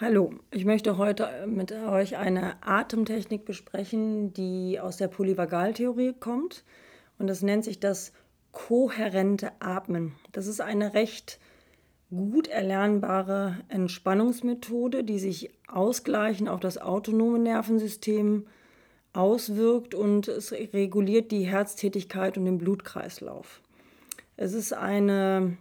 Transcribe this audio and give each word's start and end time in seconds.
Hallo, 0.00 0.32
ich 0.52 0.64
möchte 0.64 0.96
heute 0.96 1.24
äh, 1.24 1.48
mit 1.48 1.72
euch 1.72 2.16
eine 2.16 2.62
Atemtechnik 2.62 3.44
besprechen, 3.44 4.32
die 4.32 4.78
aus 4.78 4.96
der 4.96 5.08
Polyvagaltheorie 5.08 6.14
kommt. 6.20 6.62
Und 7.18 7.26
das 7.26 7.42
nennt 7.42 7.64
sich 7.64 7.80
das 7.80 8.12
kohärente 8.52 9.50
Atmen. 9.58 10.14
Das 10.30 10.46
ist 10.46 10.60
eine 10.60 10.94
recht 10.94 11.40
gut 12.10 12.46
erlernbare 12.46 13.56
Entspannungsmethode, 13.66 15.02
die 15.02 15.18
sich 15.18 15.50
ausgleichend 15.66 16.48
auf 16.48 16.60
das 16.60 16.78
autonome 16.78 17.40
Nervensystem 17.40 18.46
auswirkt 19.14 19.96
und 19.96 20.28
es 20.28 20.52
reguliert 20.52 21.32
die 21.32 21.42
Herztätigkeit 21.42 22.38
und 22.38 22.44
den 22.44 22.58
Blutkreislauf. 22.58 23.60
Es 24.36 24.52
ist 24.52 24.72
eine 24.72 25.56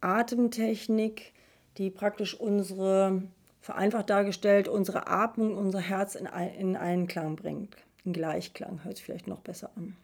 Atemtechnik, 0.00 1.34
die 1.76 1.90
praktisch 1.90 2.32
unsere 2.40 3.22
vereinfacht 3.62 4.10
dargestellt, 4.10 4.68
unsere 4.68 5.06
Atmung, 5.06 5.56
unser 5.56 5.80
Herz 5.80 6.16
in, 6.16 6.26
in 6.26 6.76
Einklang 6.76 7.36
bringt. 7.36 7.76
In 8.04 8.12
Gleichklang 8.12 8.84
hört 8.84 8.96
sich 8.96 9.06
vielleicht 9.06 9.28
noch 9.28 9.40
besser 9.40 9.70
an. 9.76 9.96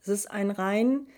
Es 0.00 0.08
ist 0.08 0.30
ein 0.30 0.50
rein 0.50 1.08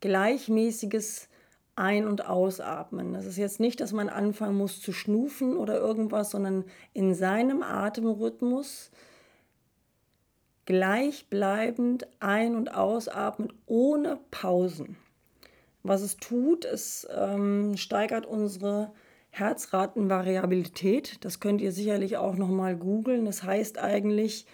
gleichmäßiges 0.00 1.28
Ein- 1.74 2.06
und 2.06 2.28
Ausatmen. 2.28 3.12
Das 3.14 3.26
ist 3.26 3.36
jetzt 3.36 3.60
nicht, 3.60 3.80
dass 3.80 3.92
man 3.92 4.08
anfangen 4.08 4.56
muss 4.56 4.80
zu 4.80 4.92
schnufen 4.92 5.56
oder 5.56 5.78
irgendwas, 5.78 6.30
sondern 6.30 6.64
in 6.92 7.14
seinem 7.14 7.62
Atemrhythmus 7.62 8.90
gleichbleibend 10.66 12.06
ein- 12.20 12.54
und 12.54 12.74
ausatmen 12.74 13.52
ohne 13.66 14.20
Pausen. 14.30 14.96
Was 15.82 16.02
es 16.02 16.16
tut, 16.16 16.64
es 16.64 17.08
ähm, 17.12 17.76
steigert 17.76 18.26
unsere 18.26 18.92
Herzratenvariabilität. 19.32 21.24
Das 21.24 21.40
könnt 21.40 21.60
ihr 21.60 21.72
sicherlich 21.72 22.16
auch 22.16 22.36
noch 22.36 22.48
mal 22.48 22.76
googeln. 22.76 23.24
Das 23.24 23.42
heißt 23.42 23.78
eigentlich, 23.78 24.46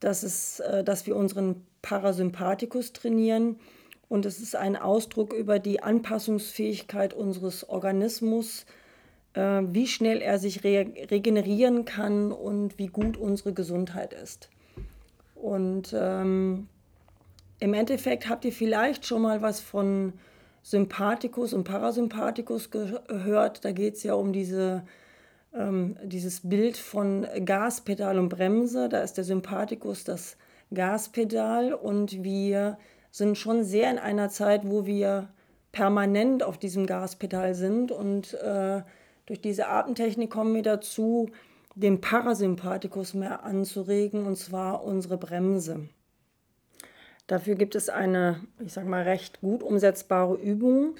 dass, 0.00 0.22
es, 0.22 0.60
äh, 0.60 0.82
dass 0.82 1.06
wir 1.06 1.16
unseren 1.16 1.66
Parasympathikus 1.82 2.92
trainieren 2.92 3.60
und 4.08 4.24
es 4.24 4.40
ist 4.40 4.56
ein 4.56 4.76
Ausdruck 4.76 5.32
über 5.32 5.58
die 5.58 5.82
Anpassungsfähigkeit 5.82 7.12
unseres 7.12 7.68
Organismus, 7.68 8.66
äh, 9.34 9.62
wie 9.68 9.86
schnell 9.86 10.22
er 10.22 10.38
sich 10.38 10.64
regenerieren 10.64 11.84
kann 11.84 12.32
und 12.32 12.78
wie 12.78 12.86
gut 12.86 13.16
unsere 13.16 13.52
Gesundheit 13.52 14.12
ist. 14.12 14.48
Und 15.34 15.94
ähm, 15.96 16.68
im 17.58 17.74
Endeffekt 17.74 18.28
habt 18.28 18.44
ihr 18.44 18.52
vielleicht 18.52 19.06
schon 19.06 19.22
mal 19.22 19.42
was 19.42 19.60
von 19.60 20.12
Sympathikus 20.66 21.54
und 21.54 21.62
Parasympathikus 21.62 22.72
gehört. 22.72 23.64
Da 23.64 23.70
geht 23.70 23.94
es 23.94 24.02
ja 24.02 24.14
um 24.14 24.32
diese, 24.32 24.82
ähm, 25.54 25.96
dieses 26.02 26.40
Bild 26.48 26.76
von 26.76 27.24
Gaspedal 27.44 28.18
und 28.18 28.30
Bremse. 28.30 28.88
Da 28.88 28.98
ist 28.98 29.16
der 29.16 29.22
Sympathikus 29.22 30.02
das 30.02 30.36
Gaspedal 30.74 31.72
und 31.72 32.24
wir 32.24 32.78
sind 33.12 33.38
schon 33.38 33.62
sehr 33.62 33.92
in 33.92 34.00
einer 34.00 34.28
Zeit, 34.28 34.68
wo 34.68 34.86
wir 34.86 35.28
permanent 35.70 36.42
auf 36.42 36.58
diesem 36.58 36.86
Gaspedal 36.86 37.54
sind 37.54 37.92
und 37.92 38.34
äh, 38.34 38.82
durch 39.26 39.40
diese 39.40 39.68
Atemtechnik 39.68 40.30
kommen 40.30 40.52
wir 40.52 40.62
dazu, 40.62 41.30
den 41.76 42.00
Parasympathikus 42.00 43.14
mehr 43.14 43.44
anzuregen 43.44 44.26
und 44.26 44.34
zwar 44.34 44.82
unsere 44.82 45.16
Bremse. 45.16 45.88
Dafür 47.26 47.56
gibt 47.56 47.74
es 47.74 47.88
eine, 47.88 48.40
ich 48.60 48.72
sage 48.72 48.88
mal, 48.88 49.02
recht 49.02 49.40
gut 49.40 49.62
umsetzbare 49.62 50.34
Übung. 50.34 50.94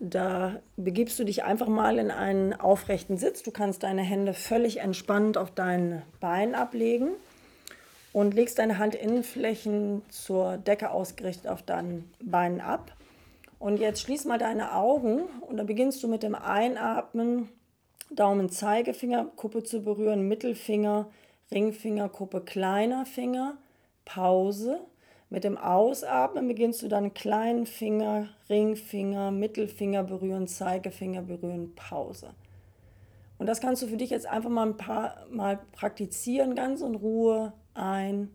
Da 0.00 0.60
begibst 0.76 1.18
du 1.18 1.24
dich 1.24 1.44
einfach 1.44 1.66
mal 1.66 1.98
in 1.98 2.10
einen 2.10 2.54
aufrechten 2.54 3.18
Sitz. 3.18 3.42
Du 3.42 3.50
kannst 3.50 3.82
deine 3.82 4.02
Hände 4.02 4.32
völlig 4.32 4.78
entspannt 4.78 5.36
auf 5.36 5.50
dein 5.50 6.02
Bein 6.20 6.54
ablegen 6.54 7.10
und 8.12 8.34
legst 8.34 8.58
deine 8.58 8.78
Handinnenflächen 8.78 10.02
zur 10.08 10.56
Decke 10.56 10.90
ausgerichtet 10.90 11.48
auf 11.48 11.62
deinen 11.62 12.10
Beinen 12.22 12.60
ab. 12.60 12.96
Und 13.58 13.78
jetzt 13.78 14.00
schließ 14.00 14.24
mal 14.24 14.38
deine 14.38 14.74
Augen 14.74 15.22
und 15.46 15.56
dann 15.56 15.66
beginnst 15.66 16.02
du 16.02 16.08
mit 16.08 16.22
dem 16.22 16.36
Einatmen, 16.36 17.48
Daumen, 18.10 18.48
Zeigefinger, 18.48 19.26
Kuppe 19.36 19.64
zu 19.64 19.82
berühren, 19.82 20.28
Mittelfinger, 20.28 21.10
Ringfinger, 21.50 22.08
Kuppe, 22.08 22.40
kleiner 22.40 23.04
Finger, 23.04 23.58
Pause 24.04 24.80
mit 25.30 25.44
dem 25.44 25.58
Ausatmen 25.58 26.48
beginnst 26.48 26.82
du 26.82 26.88
dann 26.88 27.12
kleinen 27.12 27.66
Finger, 27.66 28.28
Ringfinger, 28.48 29.30
Mittelfinger 29.30 30.02
berühren, 30.02 30.46
Zeigefinger 30.46 31.22
berühren, 31.22 31.74
Pause. 31.74 32.30
Und 33.38 33.46
das 33.46 33.60
kannst 33.60 33.82
du 33.82 33.86
für 33.86 33.96
dich 33.96 34.10
jetzt 34.10 34.26
einfach 34.26 34.50
mal 34.50 34.66
ein 34.66 34.76
paar 34.76 35.26
Mal 35.30 35.58
praktizieren, 35.72 36.54
ganz 36.54 36.80
in 36.80 36.94
Ruhe 36.94 37.52
ein- 37.74 38.34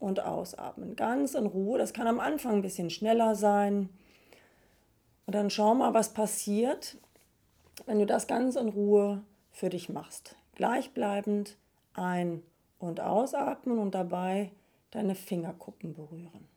und 0.00 0.20
ausatmen. 0.20 0.96
Ganz 0.96 1.34
in 1.34 1.46
Ruhe. 1.46 1.78
Das 1.78 1.92
kann 1.92 2.06
am 2.06 2.20
Anfang 2.20 2.54
ein 2.54 2.62
bisschen 2.62 2.90
schneller 2.90 3.34
sein. 3.34 3.88
Und 5.26 5.34
dann 5.34 5.50
schau 5.50 5.74
mal, 5.74 5.94
was 5.94 6.14
passiert, 6.14 6.96
wenn 7.86 7.98
du 7.98 8.06
das 8.06 8.26
ganz 8.26 8.56
in 8.56 8.68
Ruhe 8.68 9.22
für 9.52 9.70
dich 9.70 9.88
machst. 9.88 10.36
Gleichbleibend 10.54 11.56
ein- 11.94 12.42
und 12.78 13.00
ausatmen 13.00 13.78
und 13.78 13.94
dabei 13.94 14.50
deine 14.94 15.14
Fingerkuppen 15.14 15.92
berühren. 15.92 16.48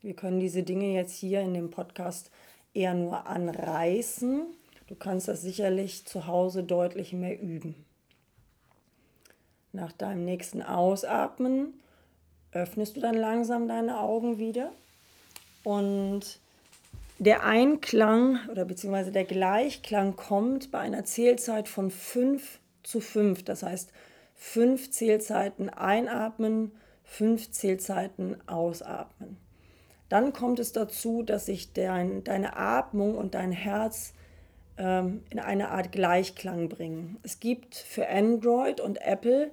Wir 0.00 0.14
können 0.14 0.40
diese 0.40 0.64
Dinge 0.64 0.92
jetzt 0.92 1.14
hier 1.14 1.42
in 1.42 1.54
dem 1.54 1.70
Podcast 1.70 2.30
eher 2.74 2.94
nur 2.94 3.26
anreißen. 3.26 4.46
Du 4.88 4.94
kannst 4.96 5.28
das 5.28 5.42
sicherlich 5.42 6.06
zu 6.06 6.26
Hause 6.26 6.64
deutlich 6.64 7.12
mehr 7.12 7.40
üben. 7.40 7.76
Nach 9.72 9.92
deinem 9.92 10.24
nächsten 10.24 10.62
Ausatmen 10.62 11.74
öffnest 12.52 12.96
du 12.96 13.00
dann 13.00 13.14
langsam 13.14 13.68
deine 13.68 14.00
Augen 14.00 14.38
wieder 14.38 14.72
und 15.62 16.40
der 17.22 17.44
Einklang 17.44 18.40
oder 18.50 18.64
beziehungsweise 18.64 19.12
der 19.12 19.24
Gleichklang 19.24 20.16
kommt 20.16 20.72
bei 20.72 20.80
einer 20.80 21.04
Zählzeit 21.04 21.68
von 21.68 21.92
5 21.92 22.58
zu 22.82 23.00
5. 23.00 23.44
Das 23.44 23.62
heißt, 23.62 23.92
fünf 24.34 24.90
Zählzeiten 24.90 25.70
einatmen, 25.70 26.72
fünf 27.04 27.52
Zählzeiten 27.52 28.36
ausatmen. 28.48 29.36
Dann 30.08 30.32
kommt 30.32 30.58
es 30.58 30.72
dazu, 30.72 31.22
dass 31.22 31.46
sich 31.46 31.72
dein, 31.72 32.24
deine 32.24 32.56
Atmung 32.56 33.14
und 33.16 33.34
dein 33.34 33.52
Herz 33.52 34.14
ähm, 34.76 35.22
in 35.30 35.38
eine 35.38 35.70
Art 35.70 35.92
Gleichklang 35.92 36.68
bringen. 36.68 37.18
Es 37.22 37.38
gibt 37.38 37.76
für 37.76 38.08
Android 38.08 38.80
und 38.80 39.00
Apple 39.00 39.52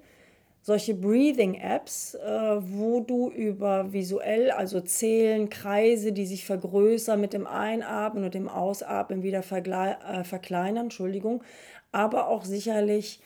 solche 0.61 0.93
Breathing-Apps, 0.93 2.15
äh, 2.15 2.57
wo 2.59 2.99
du 3.01 3.29
über 3.29 3.91
visuell, 3.93 4.51
also 4.51 4.81
Zählen, 4.81 5.49
Kreise, 5.49 6.11
die 6.11 6.25
sich 6.25 6.45
vergrößern 6.45 7.19
mit 7.19 7.33
dem 7.33 7.47
Einatmen 7.47 8.23
und 8.23 8.33
dem 8.33 8.49
Ausatmen 8.49 9.23
wieder 9.23 9.39
äh, 9.39 10.23
verkleinern, 10.23 10.85
Entschuldigung, 10.85 11.43
aber 11.91 12.27
auch 12.27 12.43
sicherlich 12.43 13.19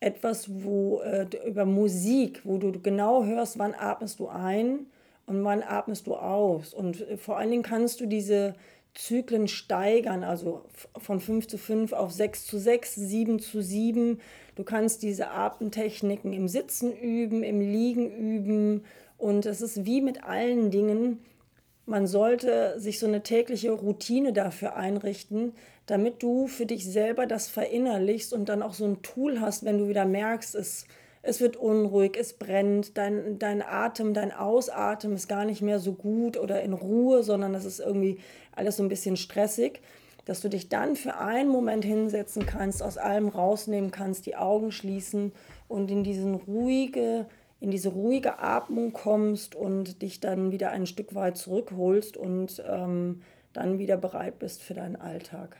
etwas, 0.00 0.48
wo 0.64 1.00
äh, 1.00 1.26
über 1.46 1.66
Musik, 1.66 2.40
wo 2.44 2.56
du 2.58 2.72
genau 2.80 3.24
hörst, 3.24 3.58
wann 3.58 3.74
atmest 3.74 4.18
du 4.18 4.28
ein 4.28 4.86
und 5.26 5.44
wann 5.44 5.62
atmest 5.62 6.06
du 6.06 6.14
aus. 6.16 6.72
Und 6.72 7.02
äh, 7.02 7.16
vor 7.18 7.38
allen 7.38 7.50
Dingen 7.50 7.62
kannst 7.62 8.00
du 8.00 8.06
diese 8.06 8.54
Zyklen 8.94 9.48
steigern, 9.48 10.24
also 10.24 10.62
von 10.98 11.20
5 11.20 11.46
zu 11.46 11.58
5 11.58 11.92
auf 11.92 12.12
6 12.12 12.46
zu 12.46 12.58
6, 12.58 12.94
7 12.94 13.38
zu 13.38 13.62
7. 13.62 14.20
Du 14.56 14.64
kannst 14.64 15.02
diese 15.02 15.30
Atemtechniken 15.30 16.32
im 16.32 16.48
Sitzen 16.48 16.92
üben, 16.92 17.42
im 17.42 17.60
Liegen 17.60 18.10
üben. 18.10 18.84
Und 19.16 19.46
es 19.46 19.60
ist 19.60 19.84
wie 19.84 20.00
mit 20.00 20.24
allen 20.24 20.70
Dingen, 20.70 21.20
man 21.86 22.06
sollte 22.06 22.78
sich 22.78 22.98
so 22.98 23.06
eine 23.06 23.22
tägliche 23.22 23.72
Routine 23.72 24.32
dafür 24.32 24.76
einrichten, 24.76 25.54
damit 25.86 26.22
du 26.22 26.46
für 26.46 26.66
dich 26.66 26.86
selber 26.86 27.26
das 27.26 27.48
verinnerlichst 27.48 28.32
und 28.32 28.48
dann 28.48 28.62
auch 28.62 28.74
so 28.74 28.84
ein 28.84 29.02
Tool 29.02 29.40
hast, 29.40 29.64
wenn 29.64 29.78
du 29.78 29.88
wieder 29.88 30.04
merkst, 30.04 30.54
es 30.54 30.86
es 31.22 31.40
wird 31.40 31.56
unruhig, 31.56 32.16
es 32.18 32.32
brennt, 32.32 32.96
dein, 32.96 33.38
dein 33.38 33.62
Atem, 33.62 34.14
dein 34.14 34.32
Ausatmen 34.32 35.14
ist 35.14 35.28
gar 35.28 35.44
nicht 35.44 35.60
mehr 35.60 35.78
so 35.78 35.92
gut 35.92 36.36
oder 36.36 36.62
in 36.62 36.72
Ruhe, 36.72 37.22
sondern 37.22 37.54
es 37.54 37.64
ist 37.64 37.80
irgendwie 37.80 38.18
alles 38.52 38.78
so 38.78 38.82
ein 38.82 38.88
bisschen 38.88 39.16
stressig, 39.16 39.82
dass 40.24 40.40
du 40.40 40.48
dich 40.48 40.68
dann 40.68 40.96
für 40.96 41.16
einen 41.16 41.50
Moment 41.50 41.84
hinsetzen 41.84 42.46
kannst, 42.46 42.82
aus 42.82 42.96
allem 42.96 43.28
rausnehmen 43.28 43.90
kannst, 43.90 44.26
die 44.26 44.36
Augen 44.36 44.72
schließen 44.72 45.32
und 45.68 45.90
in 45.90 46.04
diesen 46.04 46.34
ruhige, 46.34 47.26
in 47.60 47.70
diese 47.70 47.90
ruhige 47.90 48.38
Atmung 48.38 48.92
kommst 48.92 49.54
und 49.54 50.00
dich 50.00 50.20
dann 50.20 50.52
wieder 50.52 50.70
ein 50.70 50.86
Stück 50.86 51.14
weit 51.14 51.36
zurückholst 51.36 52.16
und 52.16 52.62
ähm, 52.66 53.22
dann 53.52 53.78
wieder 53.78 53.98
bereit 53.98 54.38
bist 54.38 54.62
für 54.62 54.74
deinen 54.74 54.96
Alltag. 54.96 55.56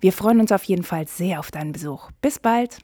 Wir 0.00 0.12
freuen 0.12 0.40
uns 0.40 0.52
auf 0.52 0.64
jeden 0.64 0.84
Fall 0.84 1.06
sehr 1.06 1.40
auf 1.40 1.50
deinen 1.50 1.72
Besuch. 1.72 2.10
Bis 2.20 2.38
bald! 2.38 2.78